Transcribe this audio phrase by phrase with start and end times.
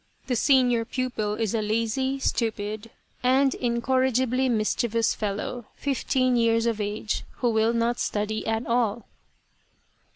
[0.25, 2.89] The senior pupil is a lazy, stupid,
[3.21, 9.05] and incorrigibly mischievous fellow, fifteen years of age, who will not study at all.